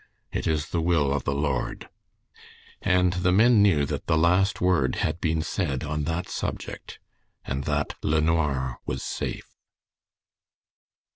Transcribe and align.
It 0.31 0.47
is 0.47 0.69
the 0.69 0.81
will 0.81 1.13
of 1.13 1.25
the 1.25 1.35
Lord." 1.35 1.87
And 2.81 3.13
the 3.13 3.31
men 3.31 3.61
knew 3.61 3.85
that 3.85 4.07
the 4.07 4.17
last 4.17 4.59
word 4.59 4.95
had 4.95 5.21
been 5.21 5.43
said 5.43 5.83
on 5.83 6.05
that 6.05 6.27
subject, 6.27 6.97
and 7.45 7.65
that 7.65 7.93
LeNoir 8.01 8.79
was 8.87 9.03
safe. 9.03 9.53